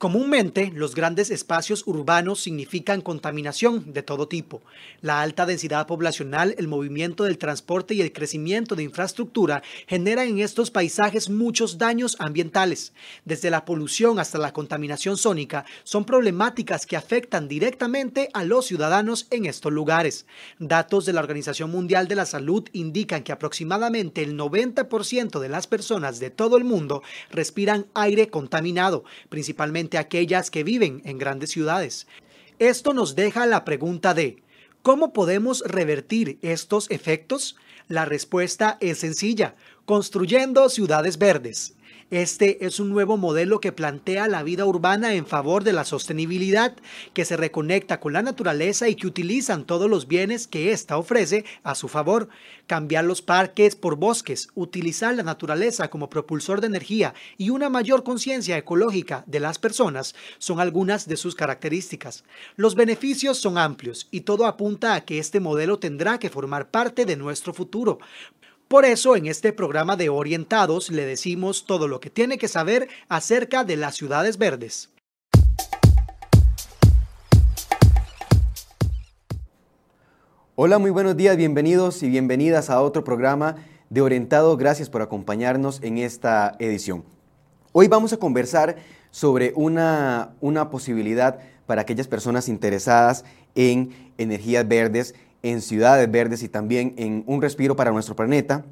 [0.00, 4.62] Comúnmente, los grandes espacios urbanos significan contaminación de todo tipo.
[5.02, 10.38] La alta densidad poblacional, el movimiento del transporte y el crecimiento de infraestructura generan en
[10.38, 12.94] estos paisajes muchos daños ambientales.
[13.26, 19.26] Desde la polución hasta la contaminación sónica son problemáticas que afectan directamente a los ciudadanos
[19.30, 20.24] en estos lugares.
[20.58, 25.66] Datos de la Organización Mundial de la Salud indican que aproximadamente el 90% de las
[25.66, 32.06] personas de todo el mundo respiran aire contaminado, principalmente aquellas que viven en grandes ciudades.
[32.58, 34.42] Esto nos deja la pregunta de,
[34.82, 37.56] ¿cómo podemos revertir estos efectos?
[37.88, 41.74] La respuesta es sencilla, construyendo ciudades verdes.
[42.10, 46.74] Este es un nuevo modelo que plantea la vida urbana en favor de la sostenibilidad,
[47.14, 51.44] que se reconecta con la naturaleza y que utilizan todos los bienes que ésta ofrece
[51.62, 52.28] a su favor.
[52.66, 58.02] Cambiar los parques por bosques, utilizar la naturaleza como propulsor de energía y una mayor
[58.02, 62.24] conciencia ecológica de las personas son algunas de sus características.
[62.56, 67.04] Los beneficios son amplios y todo apunta a que este modelo tendrá que formar parte
[67.04, 68.00] de nuestro futuro.
[68.70, 72.86] Por eso en este programa de Orientados le decimos todo lo que tiene que saber
[73.08, 74.90] acerca de las ciudades verdes.
[80.54, 83.56] Hola, muy buenos días, bienvenidos y bienvenidas a otro programa
[83.88, 84.56] de Orientado.
[84.56, 87.02] Gracias por acompañarnos en esta edición.
[87.72, 88.76] Hoy vamos a conversar
[89.10, 93.24] sobre una, una posibilidad para aquellas personas interesadas
[93.56, 98.64] en energías verdes en ciudades verdes y también en un respiro para nuestro planeta.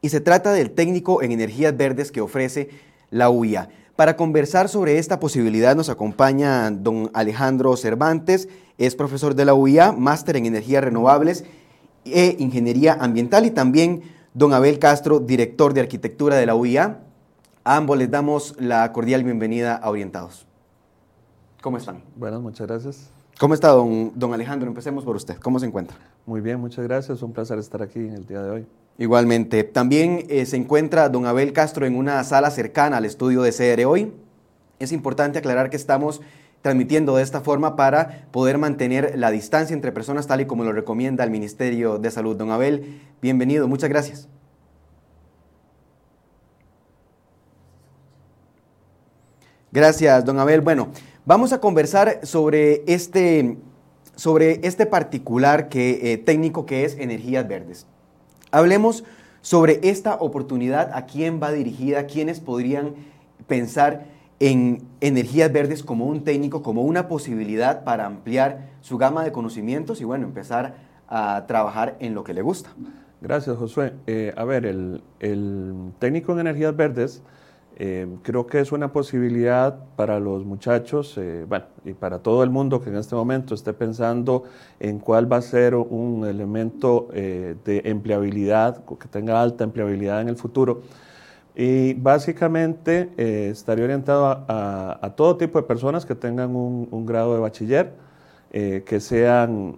[0.00, 2.70] Y se trata del técnico en energías verdes que ofrece
[3.10, 3.68] la UIA.
[3.96, 9.92] Para conversar sobre esta posibilidad nos acompaña don Alejandro Cervantes, es profesor de la UIA,
[9.92, 11.44] máster en energías renovables
[12.04, 14.02] e ingeniería ambiental y también
[14.34, 17.00] don Abel Castro, director de arquitectura de la UIA.
[17.64, 20.46] A ambos les damos la cordial bienvenida a Orientados.
[21.62, 22.02] ¿Cómo están?
[22.14, 23.15] Bueno, muchas gracias.
[23.38, 24.66] ¿Cómo está, don, don Alejandro?
[24.66, 25.36] Empecemos por usted.
[25.36, 25.98] ¿Cómo se encuentra?
[26.24, 27.20] Muy bien, muchas gracias.
[27.20, 28.66] Un placer estar aquí en el día de hoy.
[28.96, 29.62] Igualmente.
[29.62, 33.84] También eh, se encuentra don Abel Castro en una sala cercana al estudio de CR
[33.84, 34.14] hoy.
[34.78, 36.22] Es importante aclarar que estamos
[36.62, 40.72] transmitiendo de esta forma para poder mantener la distancia entre personas tal y como lo
[40.72, 42.36] recomienda el Ministerio de Salud.
[42.36, 43.68] Don Abel, bienvenido.
[43.68, 44.28] Muchas gracias.
[49.72, 50.62] Gracias, don Abel.
[50.62, 50.88] Bueno,
[51.28, 53.58] Vamos a conversar sobre este,
[54.14, 57.88] sobre este particular que, eh, técnico que es energías verdes.
[58.52, 59.02] Hablemos
[59.40, 62.94] sobre esta oportunidad, a quién va dirigida, quiénes podrían
[63.48, 64.06] pensar
[64.38, 70.00] en energías verdes como un técnico, como una posibilidad para ampliar su gama de conocimientos
[70.00, 70.76] y bueno, empezar
[71.08, 72.70] a trabajar en lo que le gusta.
[73.20, 73.94] Gracias, Josué.
[74.06, 77.20] Eh, a ver, el, el técnico en energías verdes
[77.78, 82.48] eh, creo que es una posibilidad para los muchachos, eh, bueno, y para todo el
[82.48, 84.44] mundo que en este momento esté pensando
[84.80, 90.30] en cuál va a ser un elemento eh, de empleabilidad, que tenga alta empleabilidad en
[90.30, 90.80] el futuro.
[91.54, 93.10] Y básicamente
[93.50, 97.92] estaría orientado a, todo tipo de personas que tengan un, un grado de bachiller,
[98.50, 99.76] que sean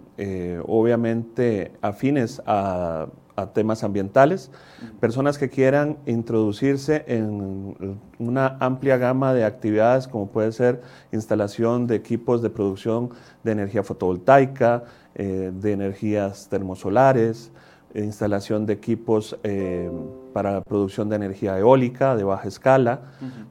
[0.65, 3.07] obviamente afines a
[3.39, 4.51] a temas ambientales,
[4.99, 10.81] personas que quieran introducirse en una amplia gama de actividades como puede ser
[11.11, 13.11] instalación de equipos de producción
[13.43, 14.83] de energía fotovoltaica,
[15.15, 17.51] eh, de energías termosolares,
[17.93, 19.89] instalación de equipos eh,
[20.33, 23.01] para la producción de energía eólica de baja escala,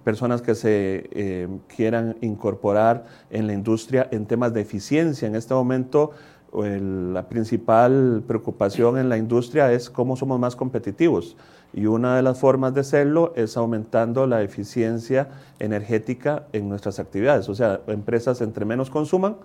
[0.05, 5.28] personas que se eh, quieran incorporar en la industria en temas de eficiencia.
[5.28, 6.12] En este momento
[6.53, 11.37] la principal preocupación en la industria es cómo somos más competitivos.
[11.75, 17.49] Y una de las formas de serlo es aumentando la eficiencia energética en nuestras actividades.
[17.50, 19.37] O sea, empresas entre menos consuman,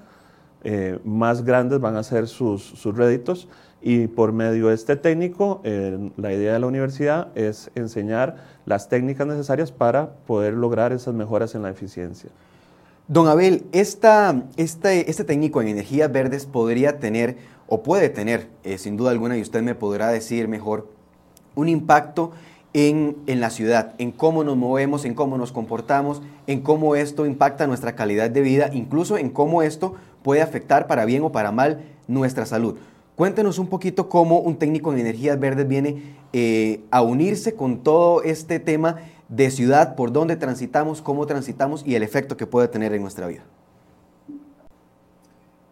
[0.64, 3.50] eh, más grandes van a ser sus, sus, réditos.
[3.86, 8.88] Y por medio de este técnico, eh, la idea de la universidad es enseñar las
[8.88, 12.30] técnicas necesarias para poder lograr esas mejoras en la eficiencia.
[13.10, 17.36] Don Abel, esta, este, este, técnico en energías verdes podría tener,
[17.68, 20.88] o puede tener, eh, sin duda alguna, y usted me podrá decir mejor,
[21.54, 22.32] un impacto
[22.72, 27.26] en, en, la ciudad, en cómo nos movemos, en cómo nos comportamos, en cómo esto
[27.26, 31.52] impacta nuestra calidad de vida, incluso en cómo esto puede afectar para bien o para
[31.52, 32.78] mal nuestra salud.
[33.16, 38.24] Cuéntenos un poquito cómo un técnico en energías verdes viene eh, a unirse con todo
[38.24, 42.94] este tema de ciudad, por dónde transitamos, cómo transitamos y el efecto que puede tener
[42.94, 43.44] en nuestra vida.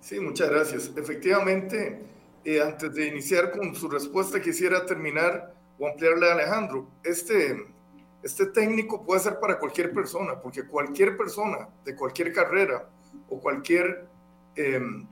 [0.01, 0.91] Sí, muchas gracias.
[0.95, 2.03] Efectivamente,
[2.43, 6.87] eh, antes de iniciar con su respuesta, quisiera terminar o ampliarle a Alejandro.
[7.03, 7.65] Este,
[8.23, 12.87] Este técnico puede ser para cualquier persona, porque cualquier persona de cualquier carrera
[13.27, 14.05] o cualquier
[14.55, 15.07] em,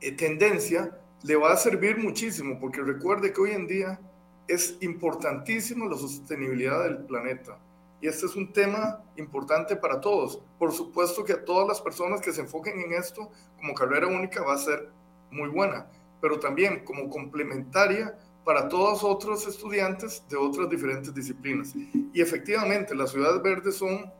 [0.00, 3.98] eh, tendencia le va a servir muchísimo, porque recuerde que hoy en día
[4.46, 7.58] es importantísimo la sostenibilidad del planeta.
[8.00, 10.40] Y este es un tema importante para todos.
[10.56, 14.44] Por supuesto que a todas las personas que se enfoquen en esto como carrera única
[14.44, 14.88] va a ser
[15.32, 15.90] muy buena,
[16.20, 21.74] pero también como complementaria para todos otros estudiantes de otras diferentes disciplinas.
[22.12, 24.12] Y efectivamente, las ciudades verdes son,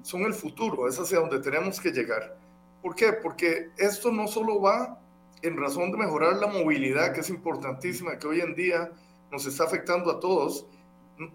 [0.00, 2.38] son el futuro, es hacia donde tenemos que llegar.
[2.80, 3.12] ¿Por qué?
[3.12, 4.98] Porque esto no solo va
[5.42, 8.90] en razón de mejorar la movilidad, que es importantísima, que hoy en día
[9.30, 10.66] nos está afectando a todos,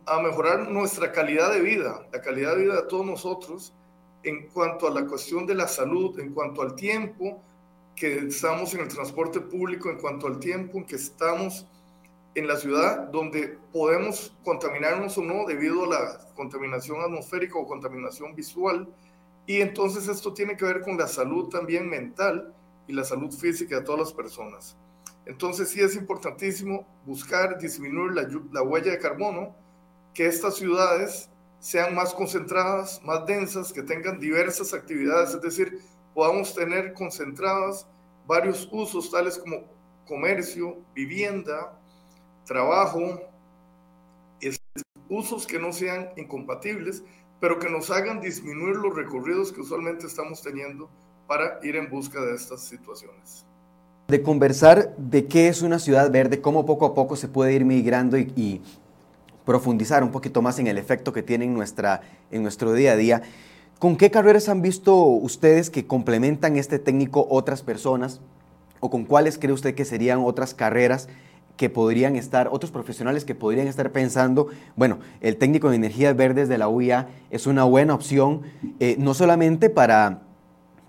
[0.05, 3.73] a mejorar nuestra calidad de vida, la calidad de vida de todos nosotros,
[4.23, 7.41] en cuanto a la cuestión de la salud, en cuanto al tiempo
[7.95, 11.67] que estamos en el transporte público, en cuanto al tiempo en que estamos
[12.33, 18.35] en la ciudad, donde podemos contaminarnos o no debido a la contaminación atmosférica o contaminación
[18.35, 18.89] visual.
[19.45, 22.53] Y entonces esto tiene que ver con la salud también mental
[22.87, 24.77] y la salud física de todas las personas.
[25.25, 29.55] Entonces sí es importantísimo buscar disminuir la, la huella de carbono,
[30.13, 31.29] que estas ciudades
[31.59, 35.79] sean más concentradas, más densas, que tengan diversas actividades, es decir,
[36.13, 37.87] podamos tener concentradas
[38.27, 39.63] varios usos tales como
[40.07, 41.79] comercio, vivienda,
[42.45, 43.19] trabajo,
[45.09, 47.03] usos que no sean incompatibles,
[47.39, 50.89] pero que nos hagan disminuir los recorridos que usualmente estamos teniendo
[51.27, 53.45] para ir en busca de estas situaciones.
[54.07, 57.65] De conversar de qué es una ciudad verde, cómo poco a poco se puede ir
[57.65, 58.61] migrando y,
[59.45, 62.01] profundizar un poquito más en el efecto que tiene en, nuestra,
[62.31, 63.21] en nuestro día a día.
[63.77, 68.21] ¿Con qué carreras han visto ustedes que complementan este técnico otras personas?
[68.79, 71.09] ¿O con cuáles cree usted que serían otras carreras
[71.57, 76.49] que podrían estar, otros profesionales que podrían estar pensando, bueno, el técnico de energías verdes
[76.49, 78.41] de la UIA es una buena opción,
[78.79, 80.24] eh, no solamente para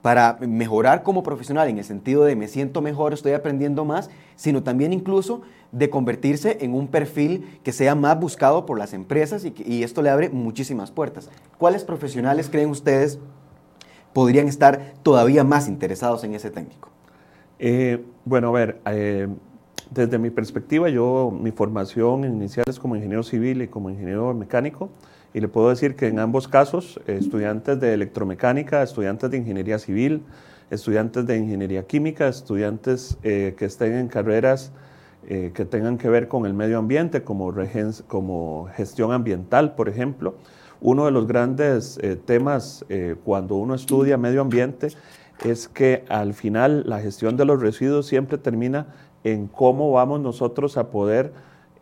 [0.06, 4.62] para mejorar como profesional en el sentido de me siento mejor, estoy aprendiendo más, sino
[4.62, 5.42] también incluso
[5.72, 10.10] de convertirse en un perfil que sea más buscado por las empresas y, esto le
[10.10, 11.28] abre muchísimas puertas.
[11.58, 13.18] ¿Cuáles profesionales creen ustedes
[14.12, 16.88] podrían estar todavía más interesados en ese técnico?
[17.58, 19.26] Eh, bueno, a ver, eh,
[19.90, 24.88] desde mi perspectiva, yo mi formación inicial es como ingeniero civil y como ingeniero mecánico.
[25.36, 30.22] Y le puedo decir que en ambos casos, estudiantes de electromecánica, estudiantes de ingeniería civil,
[30.70, 34.72] estudiantes de ingeniería química, estudiantes eh, que estén en carreras
[35.28, 40.36] eh, que tengan que ver con el medio ambiente, como, gestión ambiental, por ejemplo.
[40.80, 42.86] Uno de los grandes eh, temas
[43.22, 44.88] cuando uno estudia medio ambiente
[45.44, 48.86] es que al final la gestión de los residuos siempre termina
[49.22, 51.34] en cómo vamos nosotros a poder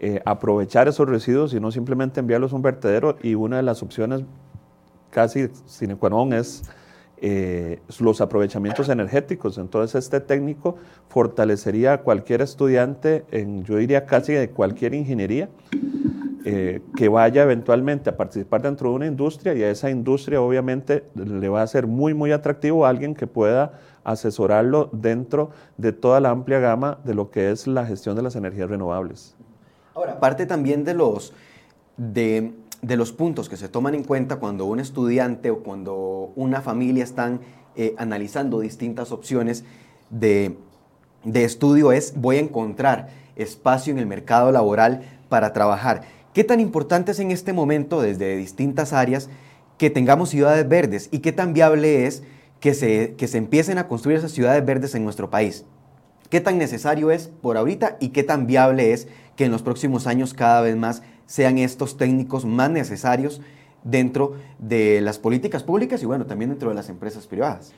[0.07, 3.17] eh, aprovechar esos residuos y no simplemente enviarlos a un vertedero.
[3.23, 4.23] Y una de las opciones
[5.09, 6.63] casi sine qua non es
[7.23, 9.57] eh, los aprovechamientos energéticos.
[9.57, 10.77] Entonces este técnico
[11.09, 15.49] fortalecería a cualquier estudiante, en, yo diría casi de cualquier ingeniería,
[16.45, 21.05] eh, que vaya eventualmente a participar dentro de una industria y a esa industria obviamente
[21.15, 26.21] le va a ser muy, muy atractivo a alguien que pueda asesorarlo dentro de toda
[26.21, 29.35] la amplia gama de lo que es la gestión de las energías renovables.
[29.95, 31.33] Ahora, parte también de los,
[31.97, 37.05] de, los puntos que se toman en cuenta cuando un estudiante o cuando una familia
[37.05, 37.41] están
[37.77, 39.65] eh, analizando distintas opciones
[40.11, 40.57] de,
[41.23, 46.03] de estudio es voy a encontrar espacio en el mercado laboral para trabajar.
[46.33, 49.29] ¿Qué tan importante es en este momento desde distintas áreas
[49.79, 52.25] que tengamos ciudades verdes y qué tan viable es
[52.59, 55.65] que se, que se empiecen a construir esas ciudades verdes en nuestro país?
[56.31, 60.07] ¿Qué tan necesario es por ahorita y qué tan viable es que en los próximos
[60.07, 63.41] años cada vez más sean estos técnicos más necesarios
[63.83, 67.73] dentro de las políticas públicas y bueno, también dentro de las empresas privadas.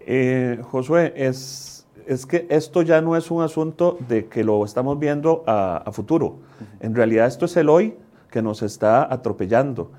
[0.00, 4.98] Eh, Josué, es, es que esto ya no es un asunto de que lo estamos
[4.98, 6.38] viendo a, futuro.
[6.80, 7.96] En realidad esto es el hoy
[8.30, 9.90] que nos está atropellando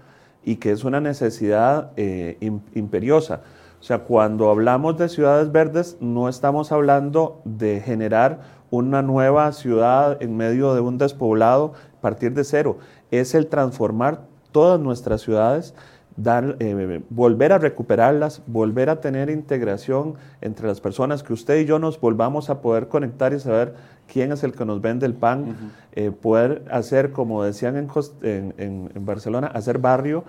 [0.43, 2.37] y que es una necesidad eh,
[2.73, 3.41] imperiosa.
[3.79, 10.17] O sea, cuando hablamos de ciudades verdes, no estamos hablando de generar una nueva ciudad
[10.23, 12.79] en medio de un despoblado, partir de cero.
[13.11, 15.75] Es el transformar todas nuestras ciudades,
[16.15, 21.65] dar, eh, volver a recuperarlas, volver a tener integración entre las personas, que usted y
[21.65, 23.75] yo nos volvamos a poder conectar y saber
[24.11, 29.05] quién es el que nos vende el pan, eh, poder hacer, como decían en, en
[29.05, 30.23] Barcelona, hacer barrio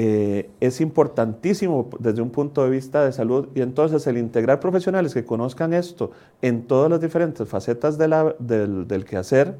[0.00, 5.12] eh, es importantísimo desde un punto de vista de salud y entonces el integrar profesionales
[5.12, 9.56] que conozcan esto en todas las diferentes facetas del, quehacer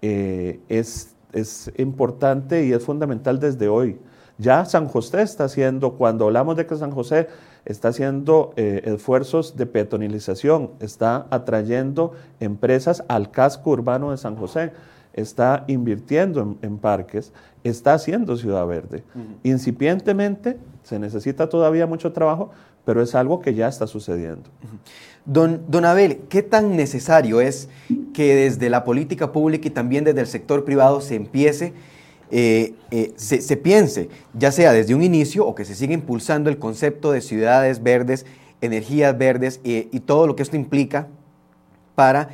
[0.00, 3.98] eh, es, es importante y es fundamental desde hoy.
[4.38, 7.26] Ya San José está haciendo, cuando hablamos de que San José
[7.64, 14.70] está haciendo eh, esfuerzos de peatonalización, está atrayendo empresas al casco urbano de San José,
[15.14, 19.04] está invirtiendo en, parques, está haciendo Ciudad Verde.
[19.42, 22.50] Incipientemente, se necesita todavía mucho trabajo,
[22.84, 24.50] pero es algo que ya está sucediendo.
[25.24, 27.68] Don, don, Abel, ¿qué tan necesario es
[28.12, 31.72] que desde la política pública y también desde el sector privado se empiece,
[32.30, 36.58] eh, eh, se, piense, ya sea desde un inicio o que se siga impulsando el
[36.58, 38.26] concepto de ciudades verdes,
[38.60, 41.08] energías verdes eh, y todo lo que esto implica
[41.94, 42.30] para,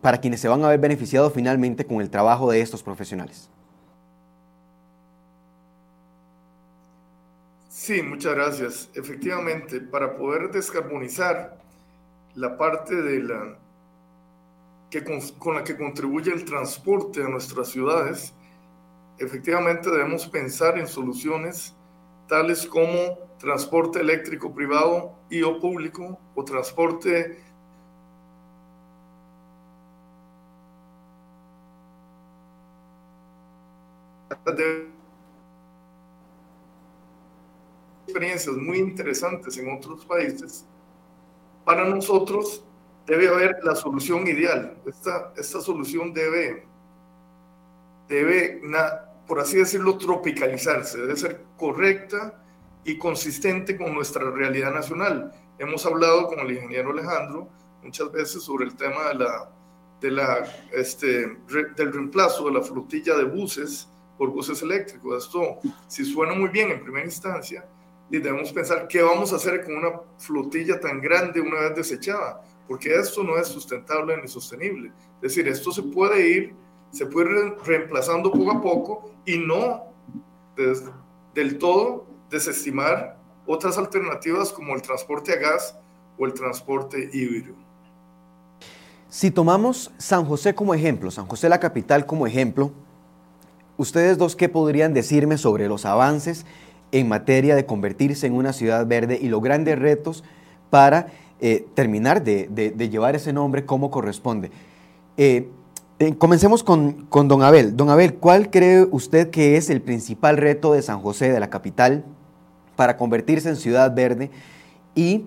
[0.00, 3.50] para quienes se van a ver beneficiados finalmente con el trabajo de estos profesionales?
[7.68, 8.90] Sí, muchas gracias.
[8.94, 11.58] Efectivamente, para poder descarbonizar
[12.34, 13.58] la parte de la
[14.90, 18.34] que con, la que contribuye el transporte a nuestras ciudades,
[19.18, 21.74] efectivamente debemos pensar en soluciones
[22.26, 27.38] tales como transporte eléctrico privado y o público o transporte
[38.08, 40.64] experiencias muy interesantes en otros países,
[41.64, 42.64] para nosotros
[43.06, 44.76] debe haber la solución ideal.
[44.86, 46.66] Esta, esta solución debe,
[48.08, 48.62] debe,
[49.26, 52.42] por así decirlo, tropicalizarse, debe ser correcta
[52.84, 55.32] y consistente con nuestra realidad nacional.
[55.58, 57.48] Hemos hablado con el ingeniero Alejandro
[57.82, 59.50] muchas veces sobre el tema de la,
[60.00, 61.36] de la, este,
[61.76, 63.88] del reemplazo de la flotilla de buses
[64.18, 65.24] por buses eléctricos.
[65.24, 67.64] Esto, si suena muy bien en primera instancia,
[68.10, 72.42] y debemos pensar qué vamos a hacer con una flotilla tan grande una vez desechada,
[72.66, 74.92] porque esto no es sustentable ni sostenible.
[75.16, 76.54] Es decir, esto se puede ir,
[76.90, 79.84] se puede reemplazando poco a poco y no
[81.34, 85.78] del todo desestimar otras alternativas como el transporte a gas
[86.18, 87.54] o el transporte híbrido.
[89.08, 92.72] Si tomamos San José como ejemplo, San José la capital como ejemplo,
[93.78, 96.44] ustedes dos, ¿qué podrían decirme sobre los avances
[96.92, 100.24] en materia de convertirse en una ciudad verde y los grandes retos
[100.70, 101.08] para
[101.40, 104.50] eh, terminar de, llevar ese nombre como corresponde.
[105.16, 105.48] Eh,
[106.00, 107.76] eh, comencemos con, con, don Abel.
[107.76, 111.50] Don Abel, ¿cuál cree usted que es el principal reto de San José, de la
[111.50, 112.04] capital,
[112.76, 114.30] para convertirse en ciudad verde?
[114.94, 115.26] Y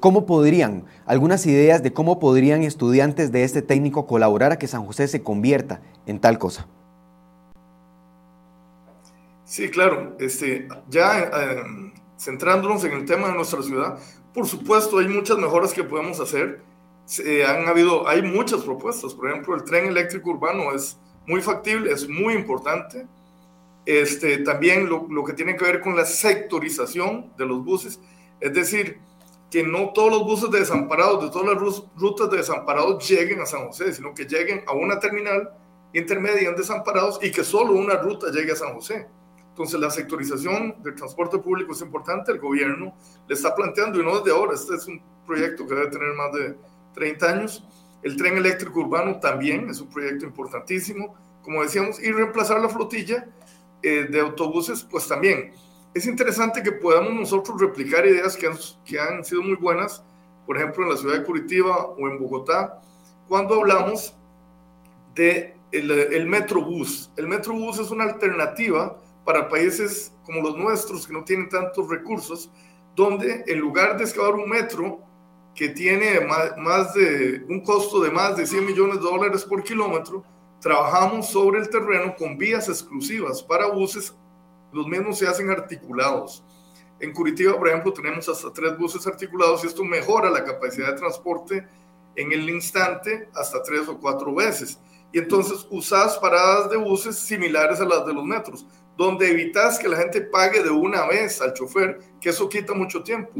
[0.00, 4.86] cómo podrían, algunas ideas de cómo podrían estudiantes de este técnico colaborar a que San
[4.86, 6.66] José se convierta en tal cosa.
[9.48, 10.14] Sí, claro.
[10.20, 13.98] Este, ya eh, centrándonos en el tema de nuestra ciudad,
[14.34, 16.62] por supuesto hay muchas mejoras que podemos hacer.
[17.46, 19.14] han habido, hay muchas propuestas.
[19.14, 23.06] Por ejemplo, el tren eléctrico urbano es muy factible, es muy importante.
[23.86, 27.98] Este, también lo, lo que tiene que ver con la sectorización de los buses,
[28.40, 29.00] es decir,
[29.50, 33.46] que no todos los buses de desamparados, de todas las rutas de desamparados lleguen a
[33.46, 35.48] San José, sino que lleguen a una terminal
[35.94, 39.06] intermedia en desamparados y que solo una ruta llegue a San José.
[39.58, 42.30] Entonces, la sectorización del transporte público es importante.
[42.30, 42.94] El gobierno
[43.26, 46.32] le está planteando, y no desde ahora, este es un proyecto que debe tener más
[46.32, 46.56] de
[46.94, 47.64] 30 años.
[48.04, 51.12] El tren eléctrico urbano también es un proyecto importantísimo.
[51.42, 53.26] Como decíamos, y reemplazar la flotilla
[53.82, 55.50] eh, de autobuses, pues también.
[55.92, 60.04] Es interesante que podamos nosotros replicar ideas que han, que han sido muy buenas,
[60.46, 62.80] por ejemplo, en la ciudad de Curitiba o en Bogotá,
[63.26, 64.14] cuando hablamos
[65.16, 67.10] de el, el Metrobús.
[67.16, 68.96] El Metrobús es una alternativa
[69.28, 72.50] para países como los nuestros que no tienen tantos recursos,
[72.96, 75.02] donde en lugar de excavar un metro
[75.54, 76.18] que tiene
[76.56, 80.24] más, de un costo de más de 100 millones de dólares por kilómetro,
[80.62, 84.16] trabajamos sobre el terreno con vías exclusivas para buses,
[84.72, 86.42] los mismos se hacen articulados.
[86.98, 90.98] En Curitiba, por ejemplo, tenemos hasta tres buses articulados y esto mejora la capacidad de
[90.98, 91.68] transporte
[92.16, 94.80] en el instante hasta tres o cuatro veces.
[95.12, 98.66] Y entonces usas paradas de buses similares a las de los metros
[98.98, 103.04] donde evitas que la gente pague de una vez al chofer, que eso quita mucho
[103.04, 103.32] tiempo.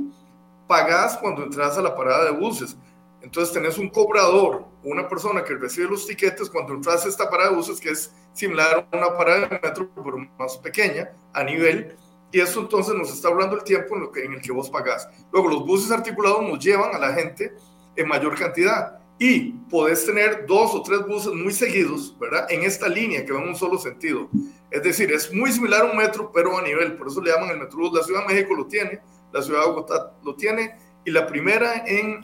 [0.68, 2.76] Pagás cuando entras a la parada de buses.
[3.20, 7.50] Entonces tenés un cobrador, una persona que recibe los tiquetes cuando entras a esta parada
[7.50, 11.96] de buses, que es similar a una parada de metro, pero más pequeña a nivel.
[12.30, 14.70] Y eso entonces nos está hablando el tiempo en, lo que, en el que vos
[14.70, 15.08] pagás.
[15.32, 17.52] Luego los buses articulados nos llevan a la gente
[17.96, 22.46] en mayor cantidad y podés tener dos o tres buses muy seguidos, ¿verdad?
[22.50, 24.28] En esta línea que va en un solo sentido.
[24.70, 27.50] Es decir, es muy similar a un metro, pero a nivel, por eso le llaman
[27.50, 27.92] el Metrobús.
[27.92, 29.00] La Ciudad de México lo tiene,
[29.32, 32.20] la Ciudad de Bogotá lo tiene, y la primera en,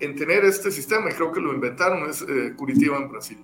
[0.00, 3.38] en tener este sistema, y creo que lo inventaron, es eh, Curitiba en Brasil.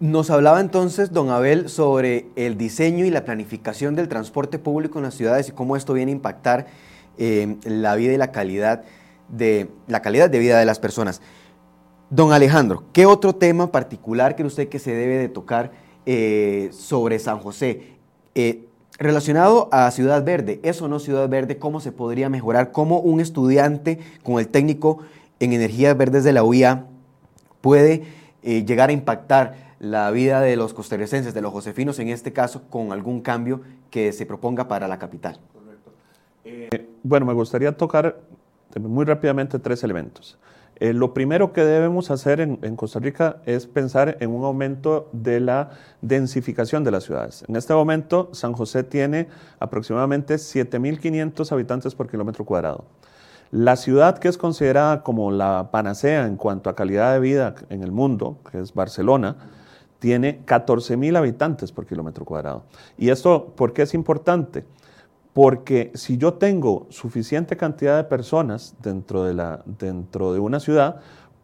[0.00, 5.04] Nos hablaba entonces, don Abel, sobre el diseño y la planificación del transporte público en
[5.04, 6.66] las ciudades y cómo esto viene a impactar
[7.18, 8.84] eh, la vida y la calidad
[9.28, 11.20] de la calidad de vida de las personas.
[12.10, 15.72] Don Alejandro, ¿qué otro tema particular cree usted que se debe de tocar
[16.06, 17.94] eh, sobre San José?
[18.34, 18.66] Eh,
[18.98, 21.58] relacionado a Ciudad Verde, ¿eso no Ciudad Verde?
[21.58, 22.72] ¿Cómo se podría mejorar?
[22.72, 24.98] ¿Cómo un estudiante con el técnico
[25.40, 26.86] en energías verdes de la UIA
[27.60, 28.04] puede
[28.42, 32.92] llegar a impactar la vida de los costarricenses, de los josefinos en este caso, con
[32.92, 35.38] algún cambio que se proponga para la capital.
[36.44, 38.20] Eh, bueno, me gustaría tocar
[38.80, 40.38] muy rápidamente tres elementos.
[40.76, 45.38] Eh, lo primero que debemos hacer en, Costa Rica es pensar en un aumento de
[45.38, 45.70] la
[46.02, 47.44] densificación de las ciudades.
[47.46, 49.28] En este momento, San José tiene
[49.60, 52.84] aproximadamente 7.500 habitantes por kilómetro cuadrado.
[53.52, 57.84] La ciudad que es considerada como la panacea en cuanto a calidad de vida en
[57.84, 59.36] el mundo, que es Barcelona,
[60.00, 62.64] tiene 14 mil habitantes por kilómetro cuadrado.
[62.98, 64.64] ¿Y esto por qué es importante?
[65.34, 71.00] Porque si yo tengo suficiente cantidad de personas dentro de, la, dentro de una ciudad,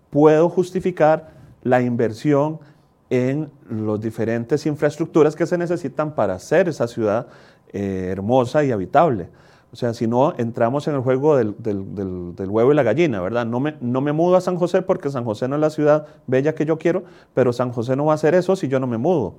[0.09, 1.32] puedo justificar
[1.62, 2.61] la inversión
[3.11, 7.26] en las diferentes infraestructuras que se necesitan para hacer esa ciudad
[7.73, 9.28] eh, hermosa y habitable.
[9.73, 11.54] O sea, si no, entramos en el juego del,
[12.49, 13.47] huevo y la gallina, ¿verdad?
[13.47, 16.06] No me, no me mudo a San José porque San José no es la ciudad
[16.26, 17.04] bella que yo quiero,
[17.35, 19.35] pero San José no va a hacer eso si yo no me mudo,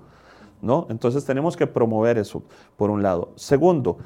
[0.62, 0.88] ¿no?
[0.90, 2.44] Entonces tenemos que promover eso,
[2.78, 3.32] por un lado.
[3.36, 3.98] Segundo,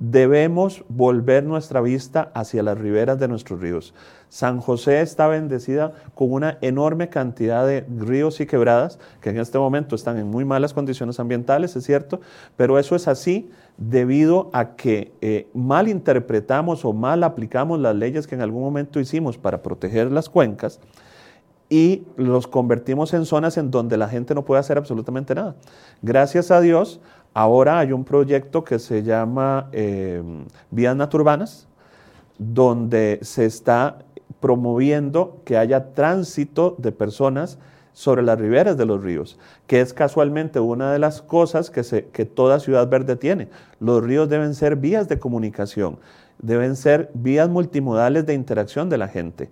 [0.00, 3.94] debemos volver nuestra vista hacia las riberas de nuestros ríos.
[4.30, 9.58] San José está bendecida con una enorme cantidad de ríos y quebradas que en este
[9.58, 12.20] momento están en muy malas condiciones ambientales, es cierto,
[12.56, 18.26] pero eso es así debido a que eh, mal interpretamos o mal aplicamos las leyes
[18.26, 20.80] que en algún momento hicimos para proteger las cuencas
[21.70, 25.54] y los convertimos en zonas en donde la gente no puede hacer absolutamente nada.
[26.02, 27.00] Gracias a Dios,
[27.34, 30.22] ahora hay un proyecto que se llama eh,
[30.70, 31.68] Vías Naturbanas,
[32.38, 33.98] donde se está
[34.40, 37.58] promoviendo que haya tránsito de personas
[37.92, 42.06] sobre las riberas de los ríos, que es casualmente una de las cosas que, se,
[42.06, 43.48] que toda ciudad verde tiene.
[43.78, 45.98] Los ríos deben ser vías de comunicación,
[46.38, 49.50] deben ser vías multimodales de interacción de la gente,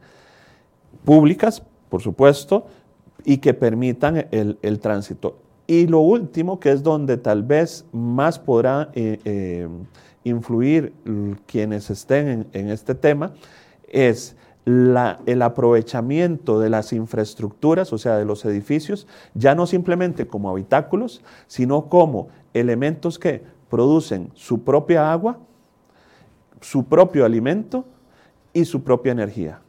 [1.04, 2.66] públicas, por supuesto,
[3.24, 5.36] y que permitan el, tránsito.
[5.70, 9.68] Y lo último, que es donde tal vez más podrá eh, eh,
[10.24, 10.94] influir
[11.44, 13.34] quienes estén en, en este tema,
[13.86, 20.48] es el aprovechamiento de las infraestructuras, o sea, de los edificios, ya no simplemente como
[20.48, 25.38] habitáculos, sino como elementos que producen su propia agua,
[26.62, 27.84] su propio alimento
[28.54, 29.60] y su propia energía.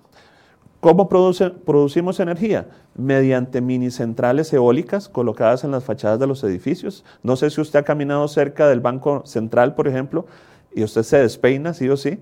[0.80, 2.70] ¿Cómo producimos energía?
[2.96, 7.04] Mediante mini centrales eólicas colocadas en las fachadas de los edificios.
[7.22, 10.26] No sé si usted ha caminado cerca del Banco Central, por ejemplo,
[10.74, 12.20] y usted se despeina, sí o sí.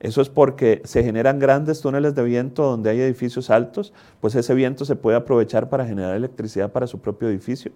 [0.00, 4.54] Eso es porque se generan grandes túneles de viento donde hay edificios altos, pues ese
[4.54, 7.70] viento se puede aprovechar para generar electricidad para su propio edificio.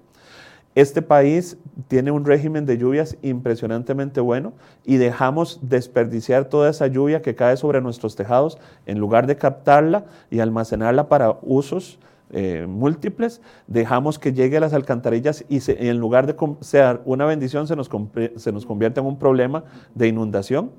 [0.74, 1.56] Este país
[1.86, 7.56] tiene un régimen de lluvias impresionantemente bueno y dejamos desperdiciar toda esa lluvia que cae
[7.56, 14.32] sobre nuestros tejados en lugar de captarla y almacenarla para usos eh, múltiples, dejamos que
[14.32, 17.88] llegue a las alcantarillas y en lugar de ser una bendición se nos,
[18.36, 19.62] se nos convierte en un problema
[19.94, 20.72] de inundación.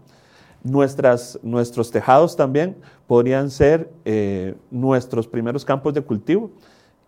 [0.64, 2.76] Nuestros tejados también
[3.08, 6.52] podrían ser eh, nuestros primeros campos de cultivo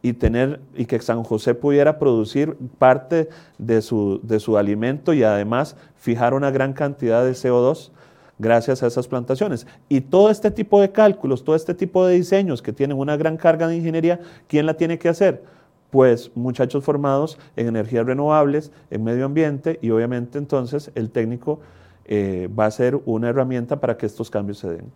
[0.02, 5.24] y, tener, y que San José pudiera producir parte de su, de su alimento y
[5.24, 7.92] además fijar una gran cantidad de CO2
[8.40, 9.66] gracias a esas plantaciones.
[9.90, 13.38] Y todo este tipo de cálculos, todo este tipo de diseños que tienen una gran
[13.38, 15.44] carga de ingeniería, ¿quién la tiene que hacer?
[15.90, 21.60] Pues muchachos formados en energías renovables, en medio ambiente y obviamente entonces el técnico
[22.06, 24.92] eh, va a ser una herramienta para que estos cambios se den.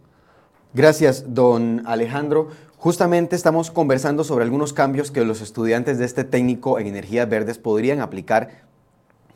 [0.74, 2.48] Gracias, don Alejandro.
[2.78, 7.58] Justamente estamos conversando sobre algunos cambios que los estudiantes de este técnico en energías verdes
[7.58, 8.62] podrían aplicar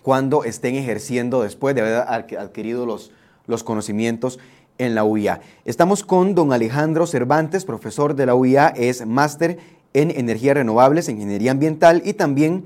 [0.01, 3.11] cuando estén ejerciendo después de haber adquirido los,
[3.47, 4.39] los conocimientos
[4.77, 5.41] en la UIA.
[5.65, 9.59] Estamos con don Alejandro Cervantes, profesor de la UIA, es máster
[9.93, 12.63] en energías renovables, ingeniería ambiental y también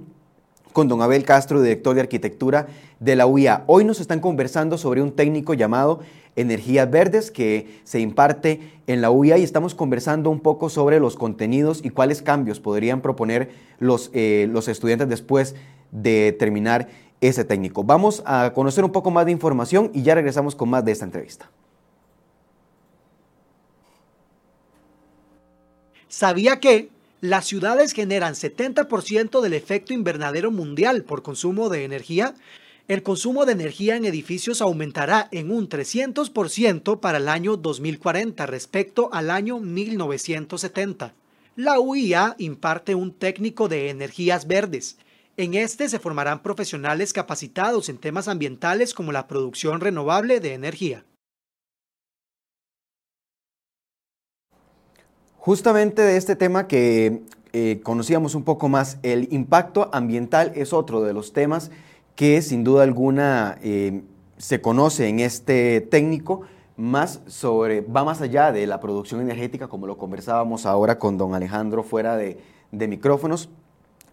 [0.73, 2.67] con don Abel Castro, director de arquitectura
[2.99, 3.63] de la UIA.
[3.67, 5.99] Hoy nos están conversando sobre un técnico llamado
[6.36, 11.15] Energías Verdes que se imparte en la UIA y estamos conversando un poco sobre los
[11.15, 15.55] contenidos y cuáles cambios podrían proponer los, eh, los estudiantes después
[15.91, 16.88] de terminar
[17.21, 17.84] ese técnico.
[17.84, 21.05] Vamos a conocer un poco más de información y ya regresamos con más de esta
[21.05, 21.49] entrevista.
[26.08, 26.89] ¿Sabía que
[27.21, 32.34] Las ciudades generan 70% del efecto invernadero mundial por consumo de energía.
[32.88, 39.10] El consumo de energía en edificios aumentará en un 300% para el año 2040 respecto
[39.12, 41.13] al año 1970.
[41.58, 44.97] La UIA imparte un técnico de energías verdes.
[45.36, 51.03] En este se formarán profesionales capacitados en temas ambientales como la producción renovable de energía.
[55.49, 61.01] Justamente de este tema que eh, conocíamos un poco más, el impacto ambiental es otro
[61.01, 61.71] de los temas
[62.13, 64.03] que sin duda alguna eh,
[64.38, 66.41] se conoce en este técnico,
[66.77, 71.33] más sobre, va más allá de la producción energética, como lo conversábamos ahora con don
[71.33, 72.38] Alejandro fuera de,
[72.71, 73.49] micrófonos.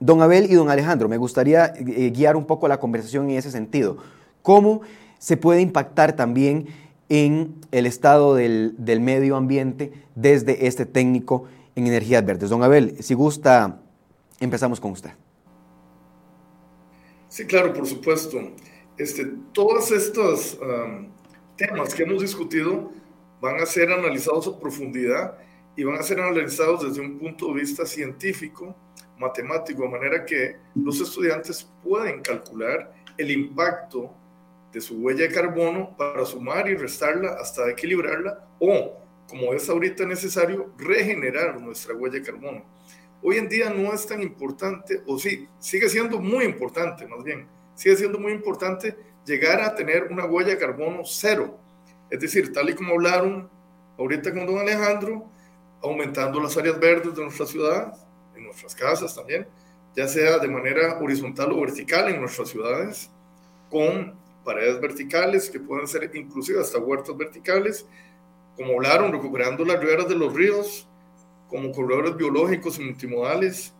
[0.00, 3.50] Don Abel y don Alejandro, me gustaría eh, guiar un poco la conversación en ese
[3.50, 3.98] sentido.
[4.40, 4.80] ¿Cómo
[5.18, 6.68] se puede impactar también
[7.08, 12.50] en el estado del, del medio ambiente desde este técnico en energías verdes?
[12.50, 13.80] Don Abel, si gusta,
[14.40, 15.10] empezamos con usted.
[17.28, 18.38] Sí, claro, por supuesto.
[18.96, 20.58] Este, todos estos
[21.56, 22.90] temas que hemos discutido
[23.40, 25.36] van a ser analizados a profundidad
[25.76, 28.74] y van a ser analizados desde un punto de vista científico,
[29.18, 34.14] matemático, de manera que los estudiantes pueden calcular el impacto
[34.76, 38.92] de su huella de carbono para sumar y restarla hasta equilibrarla o,
[39.26, 42.62] como es ahorita necesario, regenerar nuestra huella de carbono
[43.22, 47.48] hoy en día no es tan importante, o sí, sigue siendo muy importante, más bien,
[47.74, 51.58] sigue siendo muy importante llegar a tener una huella de carbono cero.
[52.10, 53.48] Es decir, tal y como hablaron
[53.98, 55.28] ahorita con don Alejandro,
[55.82, 57.94] aumentando las áreas verdes de nuestra ciudad,
[58.36, 59.46] en nuestras casas también,
[59.96, 63.10] ya sea de manera horizontal o vertical en nuestras ciudades,
[63.70, 64.14] con
[64.46, 67.86] paredes verticales que pueden ser inclusive hasta huertos verticales,
[68.56, 70.88] como hablaron, recuperando las riberas de los ríos,
[71.48, 73.74] como corredores biológicos y multimodales,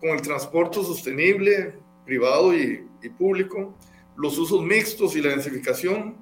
[0.00, 2.86] con el transporte sostenible, privado y,
[3.18, 3.74] público,
[4.16, 6.16] los usos mixtos y la densificación.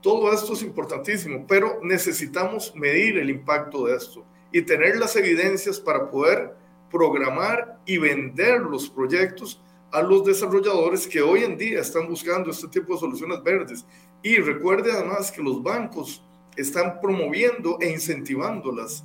[0.00, 5.80] Todo esto es importantísimo, pero necesitamos medir el impacto de esto y tener las evidencias
[5.80, 6.54] para poder
[6.90, 9.60] programar y vender los proyectos
[9.92, 13.86] a los desarrolladores que hoy en día están buscando este tipo de soluciones verdes.
[14.22, 16.22] Y recuerde además que los bancos
[16.56, 19.04] están promoviendo e incentivándolas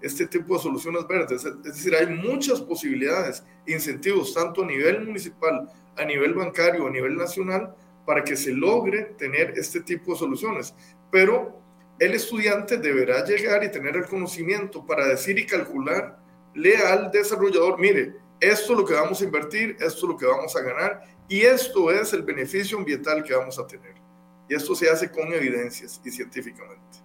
[0.00, 1.44] este tipo de soluciones verdes.
[1.44, 7.16] Es decir, hay muchas posibilidades, incentivos, tanto a nivel municipal, a nivel bancario, a nivel
[7.16, 7.74] nacional,
[8.06, 10.74] para que se logre tener este tipo de soluciones.
[11.10, 11.60] Pero
[11.98, 16.18] el estudiante deberá llegar y tener el conocimiento para decir y calcular,
[16.54, 20.26] lea al desarrollador, mire, esto es lo que vamos a invertir, esto es lo que
[20.26, 23.94] vamos a ganar y esto es el beneficio ambiental que vamos a tener.
[24.48, 26.98] Y esto se hace con evidencias y científicamente.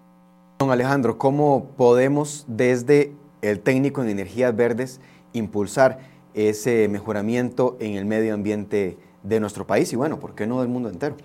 [0.60, 5.02] Don Alejandro, ¿cómo podemos desde el técnico en energías verdes
[5.34, 6.00] impulsar
[6.34, 10.70] ese mejoramiento en el medio ambiente de nuestro país y bueno, ¿por qué no del
[10.70, 11.16] mundo entero?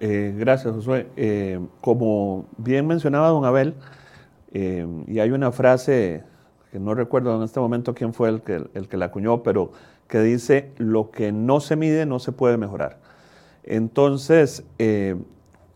[0.00, 1.08] Eh, gracias, Josué.
[1.16, 3.74] Eh, como bien mencionaba don Abel,
[4.52, 6.22] eh, y hay una frase
[6.78, 9.72] no recuerdo en este momento quién fue el que, el que la acuñó, pero
[10.08, 12.98] que dice, lo que no se mide no se puede mejorar.
[13.64, 14.64] Entonces,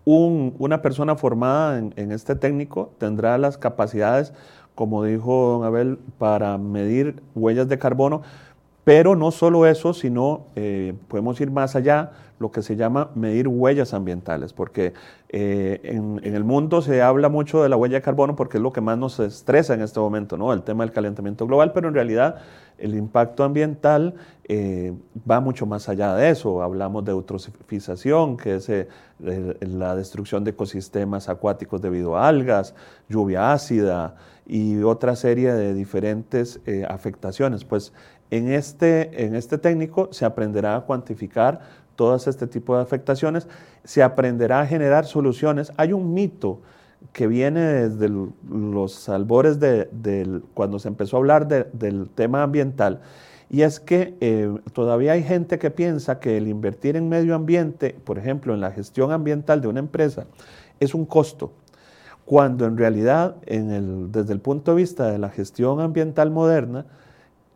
[0.05, 4.33] una persona formada en, este técnico tendrá las capacidades,
[4.75, 8.23] como dijo don Abel, para medir huellas de carbono,
[8.85, 13.49] pero no solo eso, sino eh, podemos ir más allá, lo que se llama medir
[13.49, 14.95] huellas ambientales, porque
[15.29, 18.73] eh, en, el mundo se habla mucho de la huella de carbono porque es lo
[18.73, 20.55] que más nos estresa en este momento, ¿no?
[20.55, 22.37] el tema del calentamiento global, pero en realidad
[22.79, 24.14] el impacto ambiental
[24.45, 24.95] eh,
[25.31, 26.62] va mucho más allá de eso.
[26.62, 28.73] Hablamos de eutrofización, que es
[29.19, 32.75] la destrucción de ecosistemas acuáticos debido a algas,
[33.07, 34.14] lluvia ácida
[34.47, 37.66] y otra serie de diferentes afectaciones.
[37.66, 37.93] Pues
[38.31, 41.61] en este, en este técnico se aprenderá a cuantificar
[41.97, 43.47] todas este tipo de afectaciones,
[43.85, 45.73] se aprenderá a generar soluciones.
[45.77, 46.61] Hay un mito
[47.12, 48.09] que viene desde
[48.49, 53.01] los albores de, cuando se empezó a hablar del tema ambiental,
[53.53, 57.97] y es que eh, todavía hay gente que piensa que el invertir en medio ambiente,
[58.05, 60.27] por ejemplo, en la gestión ambiental de una empresa,
[60.79, 61.53] es un costo,
[62.25, 66.87] cuando en realidad, desde el punto de vista de la gestión ambiental moderna,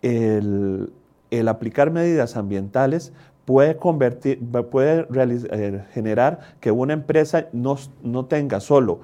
[0.05, 3.13] el, aplicar medidas ambientales
[3.45, 4.39] puede, convertir,
[4.71, 9.01] puede eh, generar que una empresa no, no tenga solo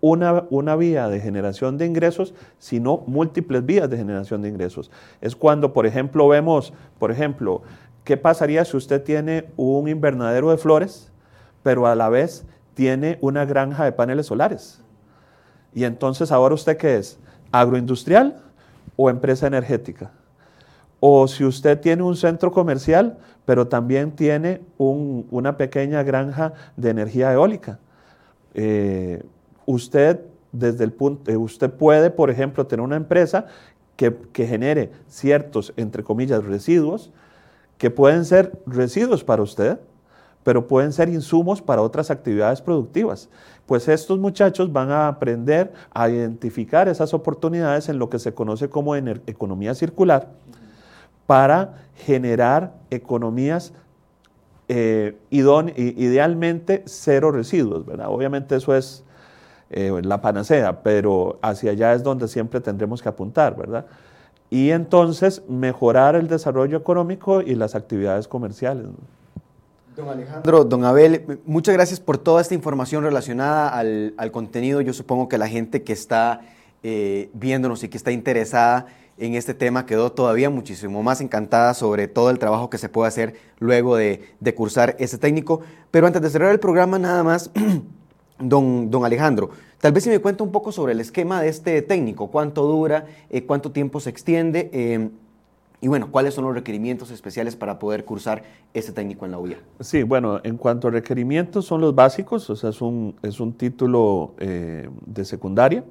[0.00, 4.90] una, una, vía de generación de ingresos, sino múltiples vías de generación de ingresos.
[5.20, 7.62] Es cuando, por ejemplo, vemos, por ejemplo,
[8.04, 11.10] ¿qué pasaría si usted tiene un invernadero de flores,
[11.62, 14.82] pero a la vez tiene una granja de paneles solares?
[15.74, 17.18] Y entonces, ¿ahora usted qué es?
[17.50, 18.42] ¿Agroindustrial
[18.96, 20.12] o empresa energética?
[21.06, 27.30] O si usted tiene un centro comercial, pero también tiene una pequeña granja de energía
[27.30, 27.78] eólica.
[28.54, 29.22] Eh,
[29.66, 33.44] usted, desde el punto, eh, usted puede, por ejemplo, tener una empresa
[33.96, 37.12] que, que genere ciertos, entre comillas, residuos,
[37.76, 39.78] que pueden ser residuos para usted,
[40.42, 43.28] pero pueden ser insumos para otras actividades productivas.
[43.66, 48.70] Pues estos muchachos van a aprender a identificar esas oportunidades en lo que se conoce
[48.70, 50.30] como economía circular
[51.26, 53.72] para generar economías
[54.68, 58.06] eh, idealmente cero residuos, ¿verdad?
[58.08, 59.04] Obviamente eso es
[59.70, 63.86] eh, la panacea, pero hacia allá es donde siempre tendremos que apuntar, ¿verdad?
[64.48, 68.86] Y entonces mejorar el desarrollo económico y las actividades comerciales.
[69.96, 74.80] Don Alejandro, don Abel, muchas gracias por toda esta información relacionada al, contenido.
[74.80, 76.40] Yo supongo que la gente que está
[76.82, 78.86] eh, viéndonos y que está interesada
[79.18, 83.08] en este tema quedó todavía muchísimo más encantada sobre todo el trabajo que se puede
[83.08, 85.60] hacer luego de, cursar ese técnico.
[85.90, 87.50] Pero antes de cerrar el programa, nada más,
[88.38, 89.50] don, don Alejandro,
[89.80, 93.06] tal vez si me cuenta un poco sobre el esquema de este técnico, cuánto dura,
[93.30, 94.70] eh, cuánto tiempo se extiende.
[94.72, 95.10] Eh,
[95.80, 99.58] y bueno, ¿cuáles son los requerimientos especiales para poder cursar este técnico en la UIA?
[99.80, 103.52] Sí, bueno, en cuanto a requerimientos son los básicos, o sea, es un, es un
[103.52, 105.84] título eh, de secundaria.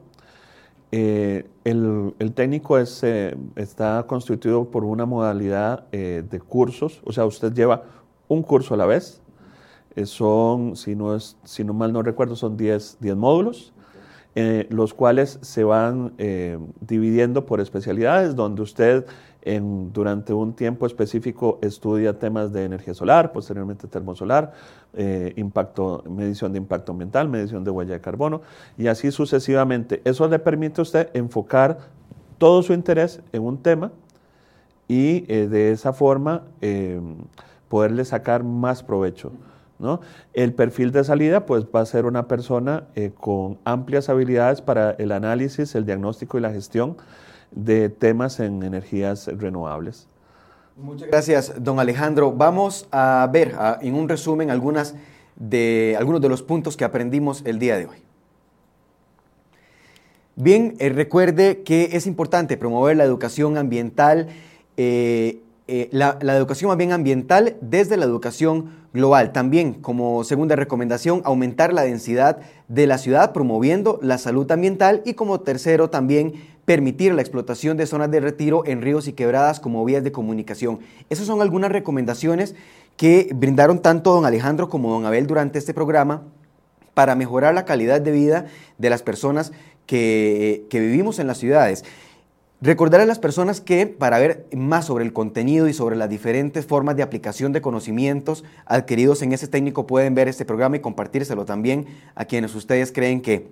[0.96, 7.52] Eh, el, técnico es, eh, está constituido por una modalidad de cursos, o sea, usted
[7.52, 7.86] lleva
[8.28, 9.20] un curso a la vez.
[10.06, 13.74] son, si no, es, si no mal no recuerdo, son 10 módulos.
[14.70, 16.14] los cuales se van
[16.80, 19.08] dividiendo por especialidades, donde usted
[19.46, 24.54] durante un tiempo específico estudia temas de energía solar, posteriormente termosolar,
[24.94, 28.42] eh, impacto, medición de impacto ambiental, medición de huella de carbono
[28.78, 30.02] y así sucesivamente.
[30.06, 31.78] Eso le permite a usted enfocar
[32.38, 33.92] todo su interés en un tema
[34.88, 37.02] y eh, de esa forma eh,
[37.68, 39.32] poderle sacar más provecho.
[39.78, 40.00] ¿no?
[40.34, 42.86] El perfil de salida pues, va a ser una persona
[43.20, 46.96] con amplias habilidades para el análisis, el diagnóstico y la gestión
[47.56, 50.08] de temas en energías renovables.
[50.76, 52.32] Muchas gracias, don Alejandro.
[52.32, 54.96] Vamos a ver en un resumen algunas
[55.36, 57.98] de, algunos de los puntos que aprendimos el día de hoy.
[60.36, 64.30] Bien, eh, recuerde que es importante promover la educación ambiental,
[64.78, 69.32] eh, eh, la, la, educación más bien ambiental desde la educación global.
[69.32, 75.14] También, como segunda recomendación, aumentar la densidad de la ciudad promoviendo la salud ambiental y
[75.14, 76.34] como tercero también
[76.66, 80.80] permitir la explotación de zonas de retiro en ríos y quebradas como vías de comunicación.
[81.10, 82.56] Esas son algunas recomendaciones
[82.98, 86.24] que brindaron tanto don Alejandro como don Abel durante este programa
[86.94, 88.46] para mejorar la calidad de vida
[88.78, 89.52] de las personas
[89.86, 91.84] que, vivimos en las ciudades.
[92.62, 96.66] Recordar a las personas que para ver más sobre el contenido y sobre las diferentes
[96.66, 101.44] formas de aplicación de conocimientos adquiridos en ese técnico pueden ver este programa y compartírselo
[101.44, 103.50] también a quienes ustedes creen que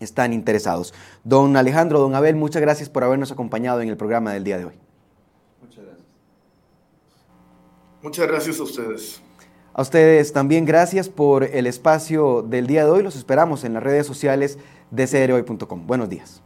[0.00, 0.94] están interesados.
[1.24, 4.64] Don Alejandro, don Abel, muchas gracias por habernos acompañado en el programa del día de
[4.66, 4.74] hoy.
[5.60, 6.06] Muchas gracias.
[8.02, 9.22] Muchas gracias a ustedes.
[9.72, 13.02] A ustedes también gracias por el espacio del día de hoy.
[13.02, 14.58] Los esperamos en las redes sociales
[14.90, 15.86] de crhoy.com.
[15.86, 16.42] Buenos días.